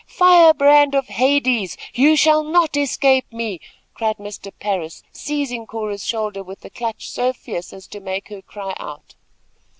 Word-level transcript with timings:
"Fire 0.07 0.51
brand 0.51 0.95
of 0.95 1.09
hades! 1.09 1.77
you 1.93 2.15
shall 2.15 2.41
not 2.43 2.75
escape 2.75 3.31
me," 3.31 3.59
cried 3.93 4.17
Mr. 4.17 4.51
Parris 4.59 5.03
seizing 5.11 5.67
Cora's 5.67 6.03
shoulder 6.03 6.41
with 6.41 6.65
a 6.65 6.71
clutch 6.71 7.07
so 7.11 7.31
fierce 7.33 7.71
as 7.71 7.85
to 7.89 7.99
make 7.99 8.29
her 8.29 8.41
cry 8.41 8.73
out. 8.79 9.13